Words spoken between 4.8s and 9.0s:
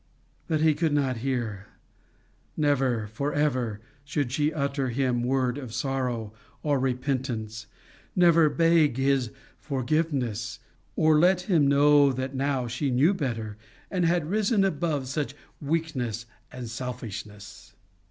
to him word of sorrow or repentance! never beg